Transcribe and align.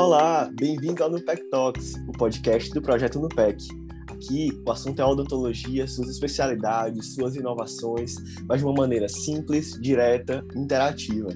Olá, 0.00 0.48
bem-vindo 0.54 1.02
ao 1.02 1.10
NUPEC 1.10 1.50
Talks, 1.50 1.94
o 2.06 2.12
podcast 2.12 2.72
do 2.72 2.80
projeto 2.80 3.18
NUPEC. 3.18 3.66
Aqui, 4.08 4.50
o 4.64 4.70
assunto 4.70 5.02
é 5.02 5.04
odontologia, 5.04 5.88
suas 5.88 6.08
especialidades, 6.08 7.16
suas 7.16 7.34
inovações, 7.34 8.14
mas 8.46 8.60
de 8.60 8.64
uma 8.64 8.74
maneira 8.74 9.08
simples, 9.08 9.72
direta, 9.82 10.46
interativa. 10.54 11.30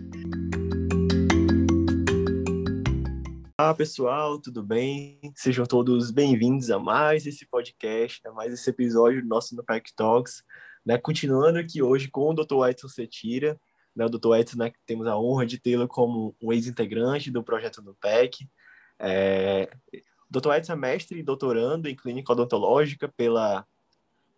Olá, 3.58 3.74
pessoal, 3.74 4.40
tudo 4.40 4.62
bem? 4.62 5.18
Sejam 5.34 5.66
todos 5.66 6.12
bem-vindos 6.12 6.70
a 6.70 6.78
mais 6.78 7.26
esse 7.26 7.44
podcast, 7.44 8.20
a 8.28 8.30
mais 8.30 8.52
esse 8.52 8.70
episódio 8.70 9.22
do 9.22 9.28
nosso 9.28 9.56
NUPEC 9.56 9.92
Talks. 9.96 10.44
Né? 10.86 10.96
Continuando 10.98 11.58
aqui 11.58 11.82
hoje 11.82 12.08
com 12.08 12.30
o 12.30 12.32
Dr. 12.32 12.68
Edson 12.70 12.86
Setira, 12.86 13.58
né? 13.94 14.06
o 14.06 14.08
Dr. 14.08 14.36
Edson, 14.36 14.58
né, 14.58 14.70
que 14.70 14.78
temos 14.86 15.06
a 15.06 15.18
honra 15.18 15.46
de 15.46 15.58
tê-lo 15.58 15.86
como 15.88 16.34
um 16.40 16.52
ex-integrante 16.52 17.30
do 17.30 17.42
projeto 17.42 17.82
NUPEC. 17.82 18.48
É, 18.98 19.70
o 19.92 20.40
Dr. 20.40 20.52
Edson 20.54 20.72
é 20.72 20.76
mestre 20.76 21.18
e 21.18 21.22
doutorando 21.22 21.88
em 21.88 21.96
clínica 21.96 22.32
odontológica 22.32 23.08
pela, 23.08 23.66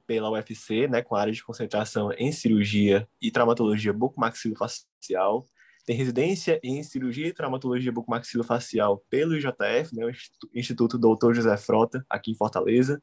pela 0.06 0.30
UFC, 0.30 0.88
né, 0.88 1.02
com 1.02 1.14
área 1.14 1.32
de 1.32 1.44
concentração 1.44 2.12
em 2.12 2.32
cirurgia 2.32 3.08
e 3.20 3.30
traumatologia 3.30 3.92
bucomaxilofacial. 3.92 5.48
Tem 5.86 5.94
residência 5.94 6.58
em 6.62 6.82
cirurgia 6.82 7.28
e 7.28 7.32
traumatologia 7.32 7.92
bucomaxilofacial 7.92 9.04
pelo 9.10 9.36
IJF, 9.36 9.94
né, 9.94 10.06
o 10.06 10.58
Instituto 10.58 10.98
Dr. 10.98 11.34
José 11.34 11.56
Frota, 11.56 12.04
aqui 12.08 12.30
em 12.30 12.36
Fortaleza. 12.36 13.02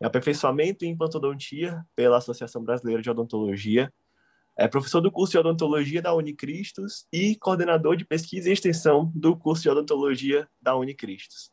É 0.00 0.06
aperfeiçoamento 0.06 0.84
em 0.84 0.90
implantodontia 0.90 1.82
pela 1.94 2.18
Associação 2.18 2.62
Brasileira 2.62 3.00
de 3.00 3.08
Odontologia. 3.08 3.92
É 4.58 4.66
professor 4.66 5.02
do 5.02 5.12
curso 5.12 5.32
de 5.32 5.38
odontologia 5.38 6.00
da 6.00 6.14
Unicristos 6.14 7.06
e 7.12 7.36
coordenador 7.36 7.94
de 7.94 8.06
pesquisa 8.06 8.48
e 8.48 8.54
extensão 8.54 9.12
do 9.14 9.36
curso 9.36 9.62
de 9.62 9.68
odontologia 9.68 10.48
da 10.62 10.74
Unicristos. 10.74 11.50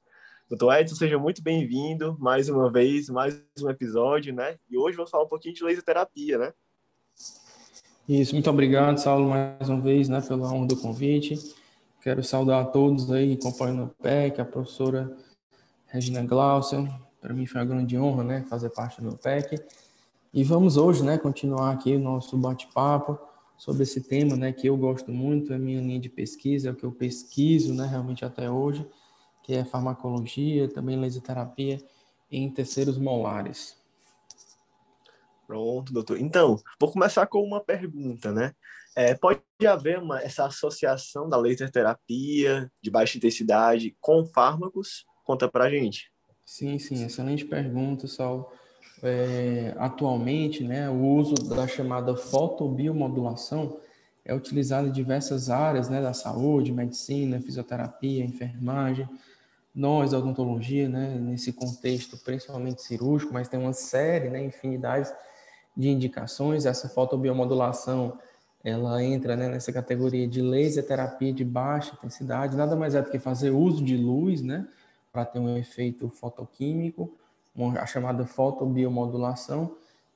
Doutor 0.50 0.74
Edson, 0.76 0.96
seja 0.96 1.20
muito 1.20 1.44
bem-vindo 1.44 2.18
mais 2.18 2.48
uma 2.48 2.72
vez, 2.72 3.10
mais 3.10 3.44
um 3.62 3.70
episódio, 3.70 4.34
né? 4.34 4.58
E 4.70 4.78
hoje 4.78 4.96
vamos 4.96 5.12
falar 5.12 5.26
um 5.26 5.28
pouquinho 5.28 5.54
de 5.54 5.66
laser 5.66 5.84
terapia, 5.84 6.38
né? 6.38 6.54
Isso, 8.08 8.34
muito 8.36 8.50
obrigado, 8.50 8.98
Saulo, 8.98 9.28
mais 9.28 9.68
uma 9.68 9.82
vez, 9.82 10.08
né, 10.08 10.22
pela 10.22 10.50
honra 10.54 10.68
do 10.68 10.78
convite. 10.78 11.36
Quero 12.02 12.24
saudar 12.24 12.62
a 12.62 12.66
todos 12.66 13.12
aí 13.12 13.36
que 13.36 13.46
acompanham 13.46 13.84
o 13.84 13.90
PEC, 14.02 14.40
a 14.40 14.46
professora 14.46 15.14
Regina 15.88 16.24
Glaucia. 16.24 16.88
Para 17.20 17.34
mim 17.34 17.46
foi 17.46 17.60
uma 17.60 17.68
grande 17.68 17.98
honra, 17.98 18.24
né, 18.24 18.46
fazer 18.50 18.70
parte 18.70 19.02
do 19.02 19.18
PEC. 19.18 19.62
E 20.34 20.44
vamos 20.44 20.78
hoje, 20.78 21.04
né, 21.04 21.16
continuar 21.16 21.72
aqui 21.72 21.96
o 21.96 22.00
nosso 22.00 22.36
bate-papo 22.36 23.20
sobre 23.56 23.84
esse 23.84 24.02
tema, 24.02 24.36
né, 24.36 24.52
que 24.52 24.66
eu 24.66 24.76
gosto 24.76 25.12
muito, 25.12 25.54
é 25.54 25.60
minha 25.60 25.80
linha 25.80 26.00
de 26.00 26.10
pesquisa, 26.10 26.70
é 26.70 26.72
o 26.72 26.76
que 26.76 26.84
eu 26.84 26.92
pesquiso, 26.92 27.72
né, 27.72 27.86
realmente 27.86 28.26
até 28.26 28.50
hoje, 28.50 28.84
que 29.44 29.54
é 29.54 29.64
farmacologia, 29.64 30.68
também 30.68 31.00
laser 31.00 31.22
terapia 31.22 31.80
em 32.32 32.50
terceiros 32.50 32.98
molares. 32.98 33.78
Pronto, 35.46 35.94
doutor. 35.94 36.20
Então, 36.20 36.60
vou 36.80 36.92
começar 36.92 37.28
com 37.28 37.44
uma 37.44 37.64
pergunta, 37.64 38.32
né? 38.32 38.54
É, 38.96 39.14
pode 39.14 39.40
haver 39.68 40.00
uma, 40.00 40.20
essa 40.20 40.46
associação 40.46 41.30
da 41.30 41.38
laser 41.38 41.70
terapia 41.70 42.72
de 42.82 42.90
baixa 42.90 43.20
intensidade 43.20 43.96
com 44.00 44.26
fármacos? 44.26 45.06
Conta 45.24 45.48
pra 45.48 45.70
gente. 45.70 46.12
Sim, 46.44 46.80
sim, 46.80 47.06
excelente 47.06 47.46
pergunta, 47.46 48.08
Saulo. 48.08 48.50
É, 49.06 49.76
atualmente, 49.78 50.64
né, 50.64 50.90
o 50.90 50.96
uso 50.96 51.36
da 51.50 51.68
chamada 51.68 52.16
fotobiomodulação 52.16 53.78
é 54.24 54.34
utilizado 54.34 54.88
em 54.88 54.92
diversas 54.92 55.50
áreas 55.50 55.90
né, 55.90 56.02
da 56.02 56.14
saúde, 56.14 56.72
medicina, 56.72 57.42
fisioterapia, 57.42 58.24
enfermagem, 58.24 59.06
nós, 59.76 60.14
odontologia, 60.14 60.88
né, 60.88 61.18
nesse 61.20 61.52
contexto 61.52 62.18
principalmente 62.18 62.82
cirúrgico, 62.82 63.34
mas 63.34 63.50
tem 63.50 63.60
uma 63.60 63.74
série, 63.74 64.30
né, 64.30 64.42
infinidades 64.42 65.14
de 65.76 65.90
indicações. 65.90 66.66
Essa 66.66 66.88
fotobiomodulação, 66.88 68.18
ela 68.64 69.04
entra 69.04 69.36
né, 69.36 69.50
nessa 69.50 69.74
categoria 69.74 70.26
de 70.26 70.42
laser 70.42 70.88
terapia 70.88 71.34
de 71.34 71.44
baixa 71.44 71.94
intensidade, 71.94 72.56
nada 72.56 72.76
mais 72.76 72.96
é 72.96 73.02
do 73.02 73.10
que 73.10 73.20
fazer 73.20 73.50
uso 73.50 73.84
de 73.84 73.98
luz, 73.98 74.42
né, 74.42 74.66
para 75.12 75.26
ter 75.26 75.40
um 75.40 75.58
efeito 75.58 76.08
fotoquímico, 76.08 77.14
a 77.80 77.86
chamada 77.86 78.26
fotobiomodulação, 78.26 79.76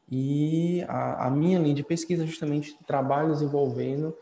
e 0.09 0.83
a, 0.87 1.27
a, 1.27 1.29
minha 1.29 1.59
linha 1.59 1.75
de 1.75 1.83
pesquisa 1.83 2.23
é 2.23 2.27
justamente 2.27 2.77
trabalhos 2.87 3.41
envolvendo 3.41 4.15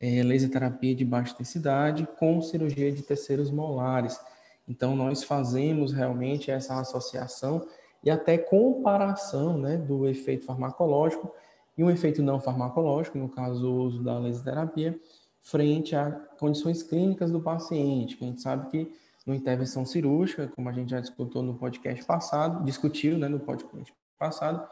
é, 0.00 0.22
laser 0.22 0.50
terapia 0.50 0.94
de 0.94 1.04
baixa 1.04 1.32
intensidade 1.32 2.08
com 2.18 2.42
cirurgia 2.42 2.90
de 2.90 3.02
terceiros 3.02 3.50
molares. 3.50 4.20
Então, 4.68 4.96
nós 4.96 5.22
fazemos 5.22 5.92
realmente 5.92 6.50
essa 6.50 6.78
associação 6.80 7.66
e 8.02 8.10
até 8.10 8.36
comparação 8.36 9.56
né, 9.56 9.76
do 9.76 10.08
efeito 10.08 10.44
farmacológico 10.44 11.32
e 11.76 11.84
um 11.84 11.90
efeito 11.90 12.22
não 12.22 12.40
farmacológico, 12.40 13.16
no 13.16 13.28
caso 13.28 13.70
o 13.70 13.76
uso 13.84 14.02
da 14.02 14.18
laserterapia, 14.18 14.98
frente 15.40 15.94
a 15.94 16.10
condições 16.38 16.82
clínicas 16.82 17.30
do 17.30 17.40
paciente, 17.40 18.16
que 18.16 18.24
a 18.24 18.26
gente 18.26 18.42
sabe 18.42 18.68
que 18.68 18.92
no 19.28 19.34
intervenção 19.34 19.84
cirúrgica, 19.84 20.48
como 20.48 20.70
a 20.70 20.72
gente 20.72 20.90
já 20.90 21.00
discutiu 21.00 21.42
no 21.42 21.54
podcast 21.54 22.02
passado, 22.04 22.64
discutiu 22.64 23.18
né, 23.18 23.28
no 23.28 23.38
podcast 23.38 23.94
passado, 24.18 24.66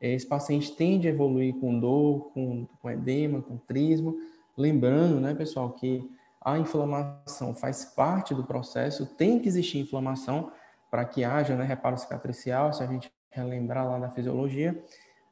esse 0.00 0.26
paciente 0.26 0.74
tende 0.74 1.06
a 1.06 1.10
evoluir 1.10 1.54
com 1.60 1.78
dor, 1.78 2.30
com, 2.32 2.66
com 2.80 2.90
edema, 2.90 3.42
com 3.42 3.58
trismo, 3.58 4.16
lembrando, 4.56 5.20
né, 5.20 5.34
pessoal, 5.34 5.72
que 5.72 6.08
a 6.40 6.58
inflamação 6.58 7.54
faz 7.54 7.84
parte 7.84 8.34
do 8.34 8.44
processo, 8.44 9.04
tem 9.04 9.38
que 9.38 9.48
existir 9.48 9.78
inflamação, 9.78 10.50
para 10.90 11.04
que 11.04 11.22
haja 11.22 11.54
né, 11.54 11.64
reparo 11.64 11.98
cicatricial, 11.98 12.72
se 12.72 12.82
a 12.82 12.86
gente 12.86 13.12
relembrar 13.30 13.86
lá 13.86 13.98
da 13.98 14.08
fisiologia, 14.08 14.82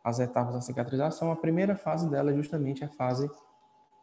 as 0.04 0.18
etapas 0.18 0.54
da 0.54 0.60
cicatrização, 0.60 1.32
a 1.32 1.36
primeira 1.36 1.74
fase 1.74 2.10
dela 2.10 2.30
é 2.30 2.34
justamente 2.34 2.84
a 2.84 2.88
fase 2.88 3.30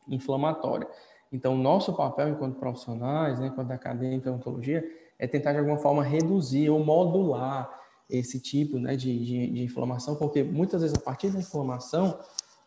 inflamatória. 0.08 0.88
Então, 1.34 1.58
nosso 1.58 1.92
papel 1.94 2.30
enquanto 2.30 2.60
profissionais, 2.60 3.40
né, 3.40 3.48
enquanto 3.48 3.72
acadêmicos 3.72 4.24
de 4.24 4.30
odontologia, 4.30 4.84
é 5.18 5.26
tentar 5.26 5.52
de 5.54 5.58
alguma 5.58 5.78
forma 5.78 6.04
reduzir 6.04 6.70
ou 6.70 6.86
modular 6.86 7.82
esse 8.08 8.40
tipo 8.40 8.78
né, 8.78 8.96
de, 8.96 9.18
de, 9.26 9.48
de 9.48 9.64
inflamação, 9.64 10.16
porque 10.16 10.44
muitas 10.44 10.84
vezes 10.84 10.96
a 10.96 11.02
partir 11.02 11.32
da 11.32 11.40
inflamação 11.40 12.20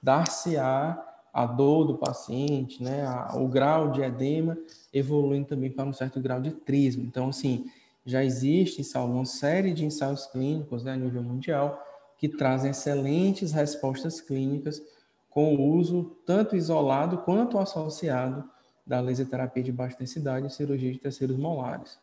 dar-se-á 0.02 1.00
a 1.32 1.46
dor 1.46 1.84
do 1.84 1.96
paciente, 1.96 2.82
né, 2.82 3.06
a, 3.06 3.36
o 3.36 3.46
grau 3.46 3.92
de 3.92 4.02
edema 4.02 4.58
evoluindo 4.92 5.46
também 5.46 5.70
para 5.70 5.84
um 5.84 5.92
certo 5.92 6.18
grau 6.18 6.40
de 6.40 6.50
trismo. 6.50 7.04
Então, 7.04 7.28
assim, 7.28 7.66
já 8.04 8.24
existe, 8.24 8.82
Saulo, 8.82 9.14
uma 9.14 9.24
série 9.24 9.72
de 9.72 9.84
ensaios 9.84 10.26
clínicos 10.26 10.82
né, 10.82 10.92
a 10.92 10.96
nível 10.96 11.22
mundial 11.22 11.80
que 12.18 12.28
trazem 12.28 12.70
excelentes 12.72 13.52
respostas 13.52 14.20
clínicas 14.20 14.82
com 15.30 15.54
o 15.54 15.76
uso 15.76 16.16
tanto 16.24 16.56
isolado 16.56 17.18
quanto 17.18 17.58
associado 17.58 18.55
da 18.86 19.00
laser 19.00 19.28
terapia 19.28 19.62
de 19.62 19.72
baixa 19.72 19.98
densidade 19.98 20.46
e 20.46 20.50
cirurgia 20.50 20.92
de 20.92 20.98
terceiros 20.98 21.36
molares. 21.36 21.98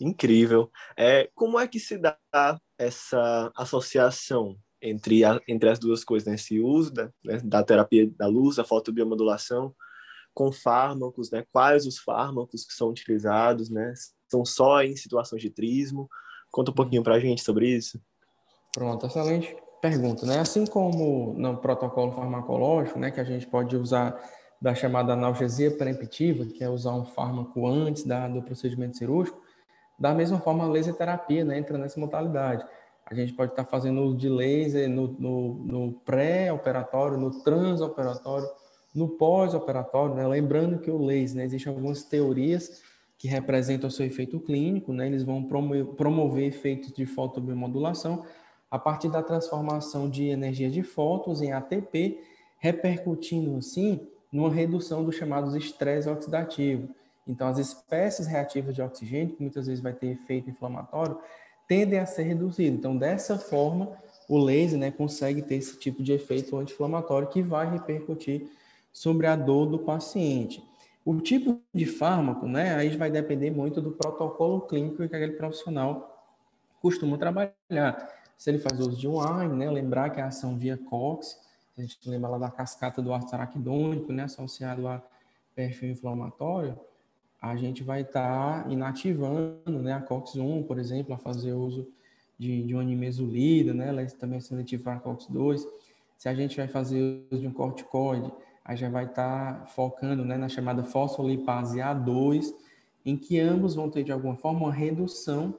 Incrível. 0.00 0.70
É, 0.96 1.30
como 1.34 1.58
é 1.58 1.68
que 1.68 1.78
se 1.78 1.98
dá 1.98 2.16
essa 2.78 3.52
associação 3.54 4.56
entre, 4.80 5.24
a, 5.24 5.40
entre 5.46 5.68
as 5.68 5.78
duas 5.78 6.04
coisas, 6.04 6.26
né? 6.26 6.34
esse 6.34 6.60
uso 6.60 6.92
da, 6.92 7.10
né, 7.24 7.40
da 7.44 7.62
terapia 7.62 8.10
da 8.16 8.26
luz, 8.26 8.58
a 8.58 8.64
fotobiomodulação, 8.64 9.74
com 10.34 10.50
fármacos, 10.50 11.30
né? 11.30 11.44
Quais 11.52 11.86
os 11.86 11.98
fármacos 11.98 12.64
que 12.64 12.74
são 12.74 12.88
utilizados, 12.88 13.70
né? 13.70 13.94
São 14.28 14.44
só 14.44 14.82
em 14.82 14.96
situações 14.96 15.40
de 15.40 15.48
trismo? 15.48 16.08
Conta 16.50 16.72
um 16.72 16.74
pouquinho 16.74 17.04
para 17.04 17.14
a 17.14 17.20
gente 17.20 17.42
sobre 17.42 17.68
isso. 17.68 18.00
Pronto, 18.72 19.06
excelente 19.06 19.56
pergunta, 19.80 20.26
né? 20.26 20.40
Assim 20.40 20.66
como 20.66 21.34
no 21.34 21.58
protocolo 21.58 22.10
farmacológico, 22.12 22.98
né, 22.98 23.12
que 23.12 23.20
a 23.20 23.24
gente 23.24 23.46
pode 23.46 23.76
usar 23.76 24.20
da 24.64 24.74
chamada 24.74 25.12
analgesia 25.12 25.70
preemptiva, 25.70 26.46
que 26.46 26.64
é 26.64 26.70
usar 26.70 26.94
um 26.94 27.04
fármaco 27.04 27.66
antes 27.66 28.02
da, 28.02 28.26
do 28.26 28.40
procedimento 28.40 28.96
cirúrgico, 28.96 29.38
da 29.98 30.14
mesma 30.14 30.40
forma 30.40 30.64
a 30.64 30.66
laser 30.66 30.94
terapia, 30.94 31.44
né, 31.44 31.58
entra 31.58 31.76
nessa 31.76 32.00
modalidade. 32.00 32.64
A 33.04 33.14
gente 33.14 33.34
pode 33.34 33.52
estar 33.52 33.66
fazendo 33.66 34.00
uso 34.00 34.16
de 34.16 34.26
laser 34.26 34.88
no, 34.88 35.08
no, 35.18 35.54
no 35.66 35.92
pré-operatório, 36.06 37.18
no 37.18 37.42
transoperatório, 37.42 38.48
no 38.94 39.06
pós-operatório, 39.06 40.14
né? 40.14 40.26
lembrando 40.26 40.78
que 40.78 40.90
o 40.90 40.96
laser, 40.96 41.36
né, 41.36 41.44
existem 41.44 41.70
algumas 41.70 42.02
teorias 42.02 42.80
que 43.18 43.28
representam 43.28 43.88
o 43.88 43.92
seu 43.92 44.06
efeito 44.06 44.40
clínico, 44.40 44.94
né? 44.94 45.06
eles 45.06 45.24
vão 45.24 45.44
promover, 45.44 45.84
promover 45.88 46.46
efeitos 46.46 46.90
de 46.90 47.04
fotobiomodulação 47.04 48.24
a 48.70 48.78
partir 48.78 49.10
da 49.10 49.22
transformação 49.22 50.08
de 50.08 50.28
energia 50.28 50.70
de 50.70 50.82
fótons 50.82 51.42
em 51.42 51.52
ATP, 51.52 52.18
repercutindo 52.58 53.58
assim 53.58 54.08
numa 54.34 54.50
redução 54.50 55.04
dos 55.04 55.14
chamados 55.14 55.54
estresse 55.54 56.08
oxidativo. 56.08 56.88
Então, 57.24 57.46
as 57.46 57.56
espécies 57.56 58.26
reativas 58.26 58.74
de 58.74 58.82
oxigênio, 58.82 59.36
que 59.36 59.40
muitas 59.40 59.68
vezes 59.68 59.80
vai 59.80 59.92
ter 59.92 60.08
efeito 60.08 60.50
inflamatório, 60.50 61.16
tendem 61.68 62.00
a 62.00 62.04
ser 62.04 62.24
reduzidas. 62.24 62.76
Então, 62.76 62.96
dessa 62.96 63.38
forma, 63.38 63.92
o 64.28 64.36
laser 64.36 64.76
né, 64.76 64.90
consegue 64.90 65.40
ter 65.40 65.54
esse 65.54 65.78
tipo 65.78 66.02
de 66.02 66.12
efeito 66.12 66.56
anti-inflamatório 66.56 67.28
que 67.28 67.42
vai 67.42 67.70
repercutir 67.70 68.48
sobre 68.92 69.28
a 69.28 69.36
dor 69.36 69.66
do 69.66 69.78
paciente. 69.78 70.60
O 71.04 71.20
tipo 71.20 71.60
de 71.72 71.86
fármaco, 71.86 72.46
né, 72.46 72.74
aí 72.74 72.88
vai 72.96 73.12
depender 73.12 73.52
muito 73.52 73.80
do 73.80 73.92
protocolo 73.92 74.62
clínico 74.62 74.96
que 74.96 75.04
aquele 75.04 75.34
profissional 75.34 76.26
costuma 76.82 77.16
trabalhar. 77.16 78.10
Se 78.36 78.50
ele 78.50 78.58
faz 78.58 78.80
uso 78.80 78.96
de 78.96 79.06
um 79.06 79.20
AINE, 79.20 79.54
né, 79.54 79.70
lembrar 79.70 80.10
que 80.10 80.20
a 80.20 80.26
ação 80.26 80.58
via 80.58 80.76
COX, 80.76 81.38
a 81.76 81.80
gente 81.80 81.98
lembra 82.08 82.30
lá 82.30 82.38
da 82.38 82.50
cascata 82.50 83.02
do 83.02 83.12
ácido 83.12 83.34
araquidônico, 83.34 84.12
né, 84.12 84.24
associado 84.24 84.86
a 84.86 85.02
perfil 85.54 85.90
inflamatório, 85.90 86.78
a 87.40 87.56
gente 87.56 87.82
vai 87.82 88.02
estar 88.02 88.64
tá 88.64 88.70
inativando 88.70 89.82
né, 89.82 89.92
a 89.92 90.00
COX-1, 90.00 90.66
por 90.66 90.78
exemplo, 90.78 91.14
a 91.14 91.18
fazer 91.18 91.52
uso 91.52 91.86
de, 92.38 92.62
de 92.62 92.74
uma 92.74 92.84
nimesulida, 92.84 93.74
né, 93.74 93.88
ela 93.88 94.02
é 94.02 94.06
também 94.06 94.40
seletiva 94.40 94.84
para 94.84 94.94
a 94.94 95.00
COX-2. 95.00 95.62
Se 96.16 96.28
a 96.28 96.34
gente 96.34 96.56
vai 96.56 96.68
fazer 96.68 97.26
uso 97.30 97.40
de 97.40 97.48
um 97.48 97.52
corticoide, 97.52 98.32
a 98.64 98.74
gente 98.74 98.90
vai 98.90 99.04
estar 99.04 99.60
tá 99.60 99.66
focando 99.66 100.24
né, 100.24 100.36
na 100.36 100.48
chamada 100.48 100.84
fosfolipase 100.84 101.78
A2, 101.78 102.54
em 103.04 103.16
que 103.16 103.38
ambos 103.38 103.74
vão 103.74 103.90
ter, 103.90 104.04
de 104.04 104.12
alguma 104.12 104.36
forma, 104.36 104.60
uma 104.60 104.72
redução 104.72 105.54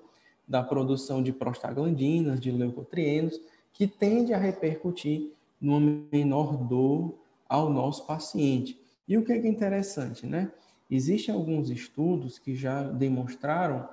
da 0.48 0.64
produção 0.64 1.22
de 1.22 1.32
prostaglandinas, 1.32 2.40
de 2.40 2.52
leucotrienos, 2.52 3.40
que 3.74 3.86
tende 3.86 4.34
a 4.34 4.38
repercutir 4.38 5.32
numa 5.60 5.80
menor 6.12 6.58
dor 6.58 7.16
ao 7.48 7.70
nosso 7.70 8.06
paciente. 8.06 8.80
E 9.08 9.18
o 9.18 9.24
que 9.24 9.34
é, 9.34 9.40
que 9.40 9.48
é 9.48 9.50
interessante, 9.50 10.26
né? 10.26 10.52
Existem 10.90 11.34
alguns 11.34 11.70
estudos 11.70 12.38
que 12.38 12.56
já 12.56 12.84
demonstraram 12.84 13.88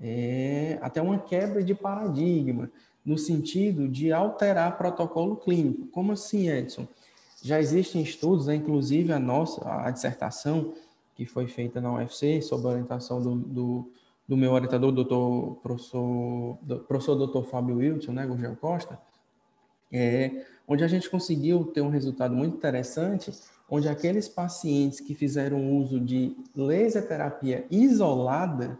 é, 0.00 0.78
até 0.82 1.00
uma 1.00 1.18
quebra 1.18 1.62
de 1.62 1.74
paradigma, 1.74 2.70
no 3.04 3.16
sentido 3.16 3.88
de 3.88 4.12
alterar 4.12 4.76
protocolo 4.76 5.36
clínico. 5.36 5.86
Como 5.86 6.12
assim, 6.12 6.48
Edson? 6.48 6.86
Já 7.42 7.60
existem 7.60 8.02
estudos, 8.02 8.46
né, 8.46 8.56
inclusive 8.56 9.12
a 9.12 9.18
nossa, 9.18 9.62
a 9.64 9.90
dissertação 9.90 10.74
que 11.14 11.24
foi 11.24 11.46
feita 11.46 11.80
na 11.80 11.94
UFC, 11.94 12.42
sob 12.42 12.66
a 12.66 12.70
orientação 12.70 13.22
do, 13.22 13.36
do, 13.36 13.90
do 14.26 14.36
meu 14.36 14.52
orientador, 14.52 14.90
doutor, 14.90 15.56
professor, 15.62 16.58
do, 16.60 16.80
professor 16.80 17.14
doutor 17.14 17.44
Fábio 17.44 17.76
Wilson, 17.76 18.12
né, 18.12 18.26
Gurgel 18.26 18.56
Costa, 18.56 18.98
é, 19.92 20.44
onde 20.66 20.84
a 20.84 20.88
gente 20.88 21.08
conseguiu 21.08 21.64
ter 21.66 21.80
um 21.80 21.88
resultado 21.88 22.34
muito 22.34 22.56
interessante, 22.56 23.32
onde 23.68 23.88
aqueles 23.88 24.28
pacientes 24.28 25.00
que 25.00 25.14
fizeram 25.14 25.76
uso 25.76 26.00
de 26.00 26.36
laser 26.54 27.06
terapia 27.06 27.66
isolada, 27.70 28.78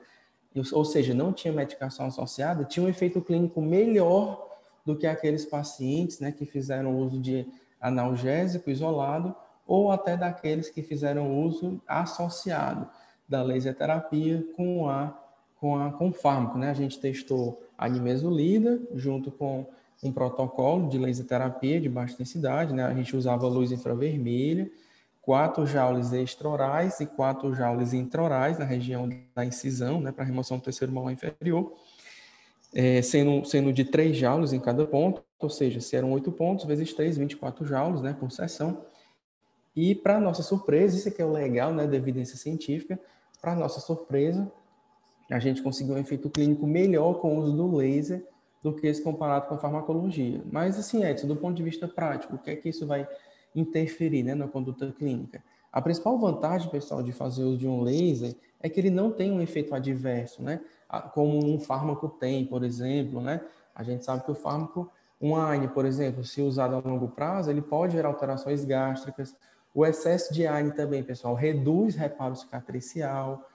ou 0.73 0.85
seja, 0.85 1.12
não 1.12 1.32
tinha 1.32 1.53
medicação 1.53 2.06
associada, 2.06 2.64
tinha 2.64 2.85
um 2.85 2.88
efeito 2.88 3.20
clínico 3.20 3.61
melhor 3.61 4.47
do 4.85 4.97
que 4.97 5.06
aqueles 5.06 5.44
pacientes 5.44 6.20
né, 6.20 6.32
que 6.32 6.47
fizeram 6.47 6.97
uso 6.97 7.20
de 7.20 7.47
analgésico 7.81 8.70
isolado 8.70 9.35
ou 9.67 9.91
até 9.91 10.17
daqueles 10.17 10.70
que 10.70 10.82
fizeram 10.82 11.43
uso 11.44 11.81
associado 11.87 12.88
da 13.29 13.43
laser 13.43 13.75
terapia 13.75 14.47
com 14.56 14.88
a 14.88 15.23
com 15.59 15.79
a 15.79 15.91
com 15.91 16.12
fármaco, 16.12 16.59
né? 16.59 16.70
A 16.70 16.75
gente 16.75 17.00
testou 17.00 17.62
a 17.79 17.88
nimesulida 17.88 18.79
junto 18.94 19.31
com 19.31 19.67
um 20.03 20.13
protocolo 20.13 20.89
de 20.89 20.99
laser 20.99 21.27
terapia 21.27 21.81
de 21.81 21.89
baixa 21.89 22.15
intensidade, 22.15 22.73
né? 22.73 22.85
A 22.85 22.95
gente 22.95 23.17
usava 23.17 23.47
luz 23.47 23.73
infravermelha, 23.73 24.71
4 25.27 25.67
joules 25.67 26.13
extraorais 26.13 27.01
e 27.01 27.07
4 27.07 27.53
joules 27.53 27.93
intraorais 27.93 28.59
na 28.59 28.65
região 28.65 29.09
da 29.35 29.45
incisão, 29.45 30.01
né, 30.01 30.13
para 30.13 30.25
remoção 30.25 30.57
do 30.57 30.63
terceiro 30.63 30.93
molar 30.93 31.13
inferior, 31.13 31.73
é, 32.73 33.03
sendo, 33.03 33.45
sendo 33.45 33.73
de 33.73 33.85
3 33.85 34.17
joules 34.17 34.53
em 34.53 34.61
cada 34.61 34.87
ponto, 34.87 35.25
ou 35.41 35.51
seja, 35.51 35.81
se 35.81 35.97
eram 35.97 36.13
8 36.13 36.31
pontos, 36.31 36.65
vezes 36.65 36.93
3, 36.93 37.19
24 37.19 37.67
joules, 37.67 38.03
né, 38.03 38.15
por 38.19 38.31
sessão. 38.31 38.85
E, 39.75 39.97
para 39.97 40.21
nossa 40.21 40.45
surpresa, 40.45 40.97
isso 40.97 41.09
aqui 41.09 41.21
é 41.21 41.25
o 41.25 41.33
legal, 41.33 41.75
né, 41.75 41.89
da 41.89 41.97
evidência 41.97 42.37
científica, 42.37 42.99
para 43.41 43.57
nossa 43.57 43.81
surpresa, 43.81 44.51
a 45.29 45.41
gente 45.41 45.61
conseguiu 45.61 45.97
um 45.97 45.99
efeito 45.99 46.31
clínico 46.31 46.67
melhor 46.69 47.15
com 47.15 47.37
o 47.37 47.41
uso 47.41 47.53
do 47.53 47.77
laser 47.77 48.25
do 48.67 48.73
que 48.73 48.89
esse 48.89 49.01
comparado 49.01 49.47
com 49.47 49.55
a 49.55 49.59
farmacologia. 49.59 50.43
Mas, 50.51 50.77
assim, 50.77 51.05
Edson, 51.05 51.29
do 51.29 51.37
ponto 51.37 51.55
de 51.55 51.63
vista 51.63 51.87
prático, 51.87 52.35
o 52.35 52.39
que 52.39 52.51
é 52.51 52.57
que 52.57 52.69
isso 52.69 52.85
vai 52.85 53.09
interferir 53.55 54.25
né, 54.25 54.35
na 54.35 54.49
conduta 54.49 54.91
clínica? 54.91 55.41
A 55.73 55.81
principal 55.81 56.19
vantagem, 56.19 56.69
pessoal, 56.69 57.01
de 57.01 57.13
fazer 57.13 57.45
uso 57.45 57.59
de 57.59 57.69
um 57.69 57.81
laser 57.81 58.35
é 58.61 58.69
que 58.69 58.81
ele 58.81 58.91
não 58.91 59.13
tem 59.13 59.31
um 59.31 59.41
efeito 59.41 59.73
adverso, 59.73 60.43
né? 60.43 60.61
Como 61.15 61.39
um 61.47 61.61
fármaco 61.61 62.09
tem, 62.09 62.45
por 62.45 62.65
exemplo, 62.65 63.21
né? 63.21 63.41
A 63.73 63.85
gente 63.85 64.05
sabe 64.05 64.25
que 64.25 64.33
o 64.33 64.35
fármaco, 64.35 64.91
um 65.21 65.37
AINE, 65.37 65.69
por 65.69 65.85
exemplo, 65.85 66.25
se 66.25 66.43
usado 66.43 66.75
a 66.75 66.81
longo 66.81 67.09
prazo, 67.09 67.51
ele 67.51 67.62
pode 67.62 67.93
gerar 67.93 68.09
alterações 68.09 68.65
gástricas. 68.65 69.37
O 69.73 69.87
excesso 69.87 70.35
de 70.35 70.45
AINE 70.45 70.73
também, 70.73 71.05
pessoal, 71.05 71.35
reduz 71.35 71.95
reparo 71.95 72.35
cicatricial. 72.35 73.47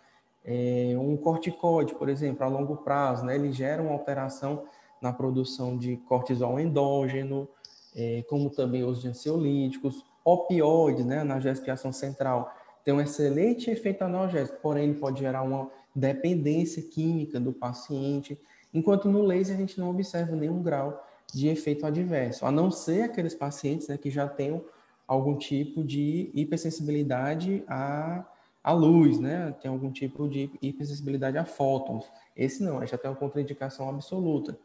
É, 0.45 0.93
um 0.97 1.17
corticoide, 1.17 1.95
por 1.95 2.07
exemplo, 2.07 2.45
a 2.45 2.47
longo 2.47 2.77
prazo, 2.77 3.25
né? 3.25 3.35
Ele 3.35 3.51
gera 3.51 3.81
uma 3.81 3.91
alteração 3.91 4.63
na 5.01 5.11
produção 5.11 5.77
de 5.77 5.97
cortisol 5.97 6.59
endógeno, 6.59 7.47
é, 7.95 8.23
como 8.29 8.49
também 8.49 8.83
os 8.83 9.03
ansiolíticos, 9.05 10.05
opioides, 10.23 11.05
né, 11.05 11.19
analgésico 11.19 11.65
de 11.65 11.71
ação 11.71 11.91
central, 11.91 12.53
tem 12.83 12.93
um 12.93 13.01
excelente 13.01 13.69
efeito 13.69 14.03
analgésico, 14.03 14.59
porém 14.61 14.85
ele 14.85 14.99
pode 14.99 15.19
gerar 15.19 15.41
uma 15.41 15.69
dependência 15.95 16.81
química 16.81 17.39
do 17.39 17.51
paciente, 17.51 18.39
enquanto 18.73 19.09
no 19.09 19.23
laser 19.23 19.55
a 19.55 19.59
gente 19.59 19.79
não 19.79 19.89
observa 19.89 20.35
nenhum 20.35 20.61
grau 20.61 21.03
de 21.33 21.47
efeito 21.47 21.85
adverso, 21.85 22.45
a 22.45 22.51
não 22.51 22.69
ser 22.71 23.03
aqueles 23.03 23.33
pacientes 23.33 23.87
né, 23.87 23.97
que 23.97 24.09
já 24.09 24.27
tenham 24.27 24.63
algum 25.07 25.35
tipo 25.35 25.83
de 25.83 26.29
hipersensibilidade 26.33 27.63
à, 27.67 28.25
à 28.63 28.71
luz, 28.71 29.19
né? 29.19 29.53
Tem 29.61 29.69
algum 29.69 29.91
tipo 29.91 30.25
de 30.29 30.49
hipersensibilidade 30.61 31.37
a 31.37 31.43
fótons. 31.43 32.05
Esse 32.35 32.63
não, 32.63 32.85
já 32.85 32.97
tem 32.97 33.11
uma 33.11 33.17
contraindicação 33.17 33.89
absoluta. 33.89 34.57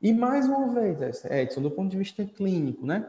E 0.00 0.12
mais 0.12 0.46
uma 0.46 0.68
vez, 0.68 1.24
Edson, 1.24 1.60
do 1.60 1.70
ponto 1.70 1.90
de 1.90 1.98
vista 1.98 2.24
clínico, 2.24 2.86
né? 2.86 3.08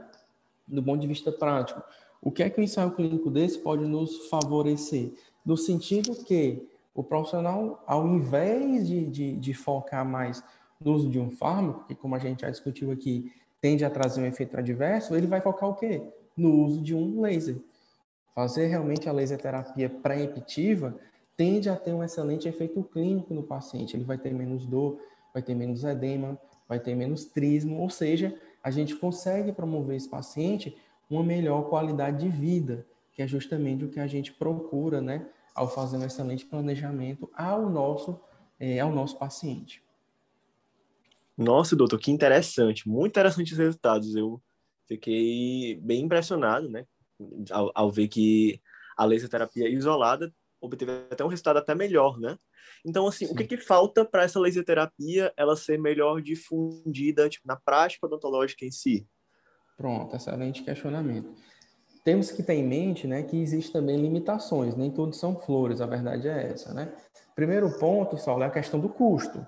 Do 0.67 0.81
ponto 0.81 0.99
de 0.99 1.07
vista 1.07 1.31
prático, 1.31 1.83
o 2.21 2.31
que 2.31 2.43
é 2.43 2.49
que 2.49 2.59
o 2.59 2.63
ensaio 2.63 2.91
clínico 2.91 3.29
desse 3.29 3.59
pode 3.59 3.85
nos 3.85 4.27
favorecer? 4.27 5.13
No 5.45 5.55
sentido 5.55 6.15
que 6.23 6.67
o 6.93 7.03
profissional, 7.03 7.83
ao 7.85 8.07
invés 8.07 8.87
de, 8.87 9.05
de, 9.05 9.35
de 9.35 9.53
focar 9.53 10.05
mais 10.05 10.43
no 10.79 10.93
uso 10.93 11.09
de 11.09 11.19
um 11.19 11.29
fármaco, 11.29 11.85
que 11.87 11.95
como 11.95 12.15
a 12.15 12.19
gente 12.19 12.41
já 12.41 12.49
discutiu 12.49 12.91
aqui, 12.91 13.31
tende 13.61 13.85
a 13.85 13.89
trazer 13.89 14.21
um 14.21 14.25
efeito 14.25 14.57
adverso, 14.57 15.15
ele 15.15 15.27
vai 15.27 15.41
focar 15.41 15.69
o 15.69 15.75
quê? 15.75 16.01
No 16.35 16.65
uso 16.65 16.81
de 16.81 16.95
um 16.95 17.21
laser. 17.21 17.57
Fazer 18.33 18.67
realmente 18.67 19.07
a 19.07 19.11
laser 19.11 19.39
terapia 19.39 19.89
pré-emptiva 19.89 20.95
tende 21.37 21.69
a 21.69 21.75
ter 21.75 21.93
um 21.93 22.03
excelente 22.03 22.47
efeito 22.47 22.83
clínico 22.83 23.33
no 23.33 23.43
paciente. 23.43 23.95
Ele 23.95 24.03
vai 24.03 24.17
ter 24.17 24.33
menos 24.33 24.65
dor, 24.65 24.99
vai 25.33 25.43
ter 25.43 25.53
menos 25.53 25.83
edema, 25.83 26.39
vai 26.69 26.79
ter 26.79 26.93
menos 26.93 27.25
trismo, 27.25 27.81
ou 27.81 27.89
seja, 27.89 28.39
a 28.63 28.69
gente 28.69 28.95
consegue 28.95 29.51
promover 29.51 29.97
esse 29.97 30.07
paciente 30.07 30.77
uma 31.09 31.23
melhor 31.23 31.63
qualidade 31.63 32.19
de 32.19 32.29
vida, 32.29 32.85
que 33.11 33.23
é 33.23 33.27
justamente 33.27 33.83
o 33.83 33.89
que 33.89 33.99
a 33.99 34.05
gente 34.05 34.31
procura, 34.31 35.01
né, 35.01 35.27
ao 35.55 35.67
fazer 35.67 35.97
um 35.97 36.05
excelente 36.05 36.45
planejamento 36.45 37.27
ao 37.33 37.67
nosso, 37.67 38.21
é, 38.59 38.79
ao 38.79 38.91
nosso 38.91 39.17
paciente. 39.17 39.83
Nossa, 41.35 41.75
doutor, 41.75 41.99
que 41.99 42.11
interessante, 42.11 42.87
muito 42.87 43.13
interessantes 43.13 43.57
resultados. 43.57 44.15
Eu 44.15 44.39
fiquei 44.85 45.79
bem 45.81 46.03
impressionado, 46.03 46.69
né, 46.69 46.85
ao, 47.49 47.71
ao 47.73 47.91
ver 47.91 48.07
que 48.07 48.61
a 48.95 49.05
laser 49.05 49.29
terapia 49.29 49.67
isolada 49.67 50.31
obteve 50.61 50.91
até 51.09 51.23
um 51.25 51.29
resultado 51.29 51.57
até 51.57 51.73
melhor, 51.73 52.19
né? 52.19 52.37
Então, 52.85 53.07
assim, 53.07 53.25
Sim. 53.25 53.33
o 53.33 53.35
que, 53.35 53.45
que 53.45 53.57
falta 53.57 54.05
para 54.05 54.23
essa 54.23 54.39
laser 54.39 54.63
terapia 54.63 55.33
ela 55.35 55.55
ser 55.55 55.79
melhor 55.79 56.21
difundida 56.21 57.27
tipo, 57.29 57.47
na 57.47 57.55
prática 57.55 58.07
odontológica 58.07 58.65
em 58.65 58.71
si? 58.71 59.07
Pronto, 59.77 60.15
excelente 60.15 60.63
questionamento. 60.63 61.33
Temos 62.03 62.31
que 62.31 62.41
ter 62.41 62.53
em 62.53 62.67
mente 62.67 63.07
né, 63.07 63.23
que 63.23 63.37
existem 63.37 63.73
também 63.73 63.97
limitações, 63.97 64.75
nem 64.75 64.89
tudo 64.89 65.15
são 65.15 65.37
flores, 65.37 65.81
a 65.81 65.85
verdade 65.85 66.27
é 66.27 66.51
essa. 66.51 66.73
Né? 66.73 66.91
Primeiro 67.35 67.77
ponto, 67.77 68.17
Saulo, 68.17 68.43
é 68.43 68.47
a 68.47 68.51
questão 68.51 68.79
do 68.79 68.89
custo. 68.89 69.45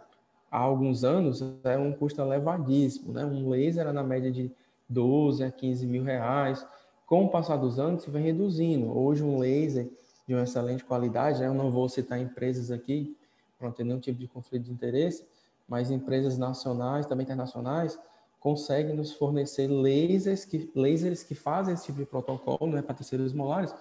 Há 0.50 0.60
alguns 0.60 1.03
anos 1.03 1.41
era 1.63 1.82
um 1.82 1.94
custo 1.94 2.22
elevadíssimo, 2.22 3.13
né? 3.13 3.25
um 3.25 3.50
laser 3.50 3.82
era 3.82 3.94
na 3.94 4.03
média 4.03 4.32
de 4.32 4.51
12 4.88 5.44
a 5.44 5.51
15 5.51 5.88
mil 5.88 6.03
reais. 6.03 6.65
Com 7.06 7.25
o 7.25 7.30
passar 7.30 7.58
dos 7.58 7.80
anos, 7.80 8.03
isso 8.03 8.12
vem 8.12 8.24
reduzindo. 8.24 8.98
Hoje, 8.98 9.24
um 9.24 9.38
laser 9.38 9.89
de 10.28 10.34
uma 10.34 10.44
excelente 10.44 10.84
qualidade. 10.84 11.40
Né? 11.40 11.48
Eu 11.48 11.54
não 11.54 11.72
vou 11.72 11.88
citar 11.90 12.20
empresas 12.20 12.72
aqui, 12.72 13.16
para 13.58 13.68
não 13.68 13.74
ter 13.74 13.84
nenhum 13.84 14.00
tipo 14.00 14.20
de 14.20 14.28
conflito 14.28 14.63
de 14.63 14.72
interesse, 14.72 15.25
mas 15.68 15.92
empresas 15.92 16.38
nacionais, 16.38 17.06
também 17.06 17.24
internacionais, 17.24 17.98
conseguem 18.40 18.96
nos 18.96 19.13
fornecer 19.13 19.68
lasers 19.68 20.44
que, 20.46 20.70
lasers 20.75 21.22
que 21.24 21.36
fazem 21.36 21.74
esse 21.74 21.86
tipo 21.86 22.00
de 22.00 22.06
protocolo 22.06 22.72
né, 22.72 22.82
para 22.82 22.96
terceiros 22.96 23.34
molares 23.34 23.74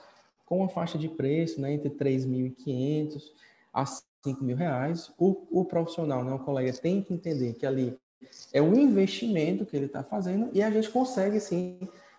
com 0.44 0.58
uma 0.58 0.68
faixa 0.68 0.98
de 0.98 1.08
preço 1.08 1.60
né, 1.60 1.72
entre 1.72 1.88
3.500 1.90 3.22
a 3.72 3.86
5 3.86 4.44
mil 4.44 4.56
reais. 4.56 5.10
O, 5.16 5.46
o 5.50 5.64
profissional, 5.64 6.22
né, 6.24 6.32
o 6.32 6.38
colega, 6.38 6.72
tem 6.72 7.00
que 7.00 7.14
entender 7.14 7.54
que 7.54 7.64
ali 7.64 7.98
é 8.52 8.60
um 8.60 8.74
investimento 8.74 9.64
que 9.64 9.76
ele 9.76 9.86
está 9.86 10.02
fazendo 10.02 10.50
e 10.52 10.62
a 10.62 10.70
gente 10.70 10.90
consegue 10.90 11.40
sim 11.40 11.78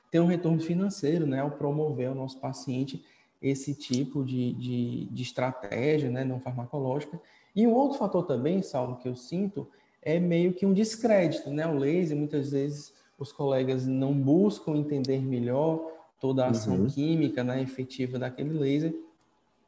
ter 0.10 0.20
um 0.20 0.25
retorno 0.25 0.60
financeiro 0.60 1.28
né, 1.28 1.42
ao 1.42 1.51
promover 1.51 2.10
o 2.10 2.16
nosso 2.16 2.40
paciente 2.40 3.04
esse 3.41 3.74
tipo 3.74 4.24
de, 4.24 4.53
de, 4.53 5.05
de 5.05 5.24
estratégia 5.24 6.10
né, 6.10 6.24
não 6.24 6.39
farmacológica. 6.39 7.19
E 7.55 7.65
um 7.65 7.74
outro 7.74 7.98
fator 7.98 8.25
também, 8.25 8.62
Saulo, 8.62 8.98
que 8.98 9.07
eu 9.07 9.15
sinto, 9.15 9.67
é 10.01 10.19
meio 10.19 10.53
que 10.53 10.65
um 10.65 10.74
descrédito, 10.74 11.50
né? 11.50 11.67
O 11.67 11.77
laser, 11.77 12.15
muitas 12.15 12.51
vezes, 12.51 12.93
os 13.17 13.31
colegas 13.31 13.86
não 13.86 14.13
buscam 14.13 14.75
entender 14.75 15.21
melhor 15.21 15.79
toda 16.19 16.45
a 16.45 16.50
ação 16.50 16.81
uhum. 16.81 16.88
química 16.88 17.43
né, 17.43 17.62
efetiva 17.62 18.19
daquele 18.19 18.57
laser 18.57 18.93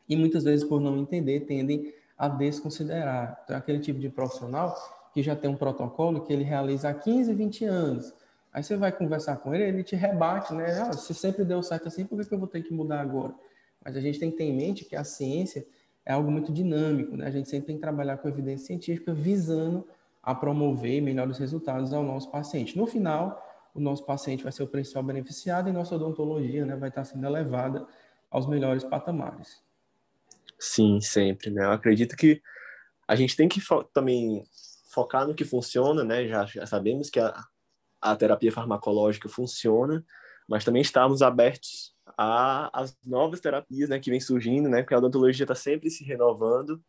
e 0.08 0.16
muitas 0.16 0.44
vezes, 0.44 0.64
por 0.64 0.80
não 0.80 0.98
entender, 0.98 1.42
tendem 1.42 1.94
a 2.18 2.28
desconsiderar. 2.28 3.42
Então, 3.44 3.56
é 3.56 3.60
aquele 3.60 3.80
tipo 3.80 4.00
de 4.00 4.10
profissional 4.10 4.76
que 5.14 5.22
já 5.22 5.36
tem 5.36 5.50
um 5.50 5.56
protocolo 5.56 6.22
que 6.22 6.32
ele 6.32 6.44
realiza 6.44 6.90
há 6.90 6.94
15, 6.94 7.34
20 7.34 7.66
anos. 7.66 8.14
Aí 8.52 8.64
você 8.64 8.76
vai 8.76 8.92
conversar 8.92 9.38
com 9.38 9.54
ele, 9.54 9.64
ele 9.64 9.84
te 9.84 9.96
rebate, 9.96 10.54
né? 10.54 10.82
Ah, 10.82 10.94
se 10.94 11.14
sempre 11.14 11.44
deu 11.44 11.64
certo 11.64 11.88
assim, 11.88 12.06
por 12.06 12.24
que 12.24 12.34
eu 12.34 12.38
vou 12.38 12.48
ter 12.48 12.62
que 12.62 12.74
mudar 12.74 13.02
agora? 13.02 13.34
Mas 13.84 13.96
a 13.96 14.00
gente 14.00 14.20
tem 14.20 14.32
que 14.32 14.38
ter 14.38 14.46
em 14.46 14.56
mente 14.56 14.86
que 14.86 14.96
a 14.96 15.04
ciência 15.04 15.66
é 16.06 16.14
algo 16.14 16.32
muito 16.32 16.52
dinâmico, 16.52 17.16
né? 17.16 17.28
A 17.28 17.32
gente 17.32 17.50
sempre 17.50 17.68
tem 17.68 17.76
que 17.76 17.82
trabalhar 17.82 18.18
com 18.18 18.28
evidência 18.28 18.68
científica 18.68 19.14
visando 19.14 19.88
a 20.22 20.34
promover 20.34 21.02
melhores 21.02 21.38
resultados 21.38 21.94
ao 21.94 22.04
nosso 22.04 22.32
paciente. 22.32 22.78
No 22.78 22.86
final, 22.86 23.42
o 23.74 23.80
nosso 23.80 24.06
paciente 24.06 24.44
vai 24.44 24.52
ser 24.52 24.64
o 24.64 24.68
principal 24.68 25.04
beneficiado 25.04 25.70
e 25.70 25.74
nossa 25.74 25.96
odontologia 25.96 26.66
né, 26.66 26.76
vai 26.76 26.90
estar 26.90 27.04
sendo 27.04 27.26
elevada 27.26 27.86
aos 28.30 28.48
melhores 28.48 28.84
patamares. 28.84 29.62
Sim, 30.60 31.02
sempre, 31.02 31.50
né? 31.50 31.66
Eu 31.66 31.72
acredito 31.72 32.16
que 32.16 32.42
a 33.08 33.16
gente 33.16 33.36
tem 33.36 33.50
que 33.50 33.60
fo 33.60 33.84
também 33.84 34.44
focar 34.90 35.28
no 35.28 35.34
que 35.34 35.44
funciona, 35.44 36.04
né? 36.04 36.28
Já, 36.28 36.46
já 36.46 36.66
sabemos 36.66 37.10
que 37.10 37.20
a, 37.20 37.34
a 38.02 38.16
terapia 38.16 38.52
farmacológica 38.52 39.28
funciona, 39.28 40.06
mas 40.48 40.64
também 40.64 40.82
estamos 40.82 41.22
abertos 41.22 41.93
às 42.18 42.98
novas 43.06 43.40
terapias, 43.40 43.90
né, 43.90 44.00
que 44.00 44.10
vem 44.10 44.20
surgindo, 44.20 44.70
né? 44.70 44.82
Porque 44.82 44.94
a 44.94 44.98
odontologia 44.98 45.44
está 45.44 45.56
sempre 45.56 45.90
se 45.90 46.04
renovando. 46.04 46.82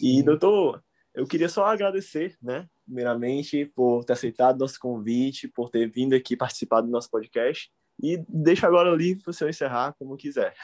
E, 0.00 0.22
doutor, 0.22 0.82
eu 1.14 1.26
queria 1.26 1.48
só 1.48 1.66
agradecer, 1.66 2.36
né, 2.42 2.66
primeiramente, 2.84 3.66
por 3.74 4.04
ter 4.04 4.12
aceitado 4.12 4.58
nosso 4.58 4.78
convite, 4.78 5.48
por 5.48 5.70
ter 5.70 5.90
vindo 5.90 6.14
aqui 6.14 6.36
participar 6.36 6.80
do 6.80 6.88
nosso 6.88 7.10
podcast. 7.10 7.70
E 8.00 8.22
deixo 8.28 8.64
agora 8.66 8.94
livre 8.94 9.22
para 9.22 9.30
o 9.30 9.34
senhor 9.34 9.50
encerrar 9.50 9.94
como 9.98 10.16
quiser. 10.16 10.54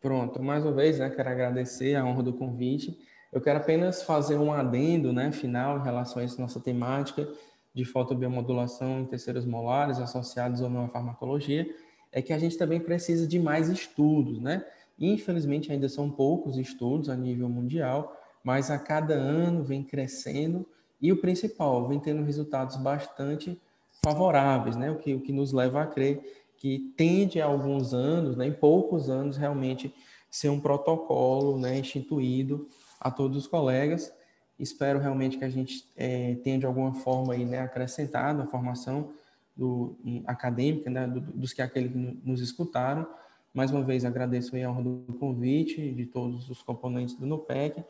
Pronto, 0.00 0.42
mais 0.42 0.64
uma 0.64 0.72
vez, 0.72 0.98
né, 0.98 1.10
quero 1.10 1.28
agradecer 1.28 1.96
a 1.96 2.04
honra 2.04 2.22
do 2.22 2.32
convite. 2.32 2.98
Eu 3.32 3.40
quero 3.40 3.58
apenas 3.58 4.02
fazer 4.02 4.36
um 4.36 4.52
adendo 4.52 5.12
né, 5.12 5.32
final 5.32 5.78
em 5.78 5.82
relação 5.82 6.20
a 6.20 6.24
essa 6.24 6.40
nossa 6.40 6.60
temática 6.60 7.28
de 7.74 7.84
fotobiomodulação 7.84 9.00
em 9.00 9.06
terceiros 9.06 9.44
molares 9.44 9.98
associados 9.98 10.62
à 10.62 10.88
farmacologia, 10.88 11.68
é 12.12 12.22
que 12.22 12.32
a 12.32 12.38
gente 12.38 12.56
também 12.56 12.80
precisa 12.80 13.26
de 13.26 13.38
mais 13.38 13.68
estudos, 13.68 14.40
né? 14.40 14.64
Infelizmente 14.98 15.70
ainda 15.70 15.88
são 15.88 16.10
poucos 16.10 16.56
estudos 16.56 17.08
a 17.08 17.16
nível 17.16 17.48
mundial, 17.48 18.16
mas 18.42 18.70
a 18.70 18.78
cada 18.78 19.14
ano 19.14 19.62
vem 19.62 19.82
crescendo 19.82 20.66
e 21.00 21.12
o 21.12 21.20
principal, 21.20 21.86
vem 21.86 22.00
tendo 22.00 22.24
resultados 22.24 22.76
bastante 22.76 23.60
favoráveis, 24.02 24.76
né? 24.76 24.90
O 24.90 24.96
que, 24.96 25.14
o 25.14 25.20
que 25.20 25.32
nos 25.32 25.52
leva 25.52 25.82
a 25.82 25.86
crer 25.86 26.20
que 26.58 26.92
tende 26.96 27.40
a 27.40 27.46
alguns 27.46 27.94
anos, 27.94 28.36
né, 28.36 28.46
em 28.46 28.52
poucos 28.52 29.08
anos, 29.08 29.36
realmente 29.36 29.94
ser 30.30 30.48
um 30.48 30.60
protocolo 30.60 31.58
né, 31.58 31.78
instituído 31.78 32.68
a 33.00 33.10
todos 33.10 33.38
os 33.38 33.46
colegas. 33.46 34.12
Espero 34.58 34.98
realmente 34.98 35.38
que 35.38 35.44
a 35.44 35.48
gente 35.48 35.88
é, 35.96 36.34
tenha 36.42 36.58
de 36.58 36.66
alguma 36.66 36.92
forma 36.94 37.32
aí, 37.32 37.44
né, 37.44 37.60
acrescentado 37.60 38.42
a 38.42 38.46
formação 38.46 39.10
do, 39.58 39.98
acadêmica 40.24 40.88
né, 40.88 41.06
do, 41.08 41.20
dos 41.20 41.52
que 41.52 41.60
aqueles 41.60 41.90
que 41.90 41.98
nos 42.24 42.40
escutaram. 42.40 43.06
Mais 43.52 43.72
uma 43.72 43.82
vez 43.82 44.04
agradeço 44.04 44.54
a 44.54 44.70
honra 44.70 44.82
do 44.82 45.16
convite 45.18 45.92
de 45.92 46.06
todos 46.06 46.48
os 46.48 46.62
componentes 46.62 47.16
do 47.16 47.26
NUPEC 47.26 47.84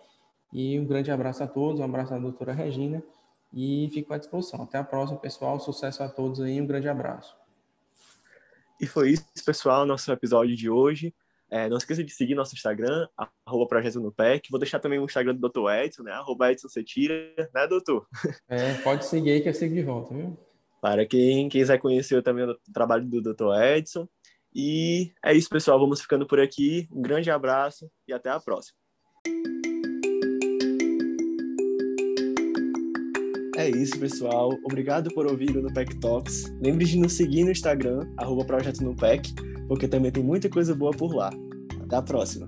e 0.50 0.80
um 0.80 0.86
grande 0.86 1.10
abraço 1.10 1.44
a 1.44 1.46
todos, 1.46 1.80
um 1.80 1.84
abraço 1.84 2.14
à 2.14 2.18
doutora 2.18 2.54
Regina 2.54 3.02
e 3.52 3.90
fico 3.92 4.14
à 4.14 4.18
disposição. 4.18 4.62
Até 4.62 4.78
a 4.78 4.84
próxima, 4.84 5.18
pessoal. 5.18 5.60
Sucesso 5.60 6.02
a 6.02 6.08
todos 6.08 6.40
aí, 6.40 6.58
um 6.58 6.66
grande 6.66 6.88
abraço. 6.88 7.36
E 8.80 8.86
foi 8.86 9.10
isso, 9.10 9.24
pessoal, 9.44 9.84
nosso 9.84 10.10
episódio 10.10 10.56
de 10.56 10.70
hoje. 10.70 11.14
É, 11.50 11.68
não 11.68 11.78
esqueça 11.78 12.04
de 12.04 12.12
seguir 12.12 12.34
nosso 12.34 12.54
Instagram, 12.54 13.08
arroba 13.44 13.66
Projeto 13.66 14.00
no 14.00 14.12
PEC. 14.12 14.50
Vou 14.50 14.60
deixar 14.60 14.78
também 14.78 14.98
o 14.98 15.04
Instagram 15.04 15.34
do 15.34 15.48
Dr. 15.48 15.70
Edson, 15.70 16.02
né? 16.02 16.12
Arroba 16.12 16.52
Edson 16.52 16.68
Cetira, 16.68 17.14
né, 17.54 17.66
doutor? 17.66 18.06
É, 18.48 18.74
pode 18.74 19.04
seguir 19.06 19.32
aí 19.32 19.40
que 19.40 19.48
eu 19.48 19.54
sigo 19.54 19.74
de 19.74 19.82
volta, 19.82 20.14
viu? 20.14 20.47
Para 20.80 21.06
quem 21.06 21.48
quiser 21.48 21.78
conhecer 21.78 22.22
também 22.22 22.44
o 22.44 22.56
trabalho 22.72 23.04
do 23.04 23.20
Dr. 23.20 23.60
Edson. 23.76 24.08
E 24.54 25.12
é 25.24 25.34
isso, 25.34 25.48
pessoal. 25.48 25.78
Vamos 25.78 26.00
ficando 26.00 26.26
por 26.26 26.40
aqui. 26.40 26.88
Um 26.92 27.02
grande 27.02 27.30
abraço 27.30 27.90
e 28.06 28.12
até 28.12 28.30
a 28.30 28.40
próxima. 28.40 28.76
É 33.56 33.68
isso, 33.68 33.98
pessoal. 33.98 34.56
Obrigado 34.64 35.12
por 35.12 35.26
ouvir 35.26 35.56
o 35.56 35.62
Nupec 35.62 35.98
Talks. 35.98 36.44
Lembre 36.62 36.84
de 36.84 36.96
nos 36.96 37.14
seguir 37.14 37.42
no 37.42 37.50
Instagram, 37.50 38.08
arroba 38.16 38.44
Projeto 38.44 38.84
Nupec, 38.84 39.34
porque 39.66 39.88
também 39.88 40.12
tem 40.12 40.22
muita 40.22 40.48
coisa 40.48 40.76
boa 40.76 40.92
por 40.92 41.12
lá. 41.12 41.30
Até 41.82 41.96
a 41.96 42.02
próxima! 42.02 42.46